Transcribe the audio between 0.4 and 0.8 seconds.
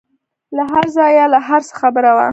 له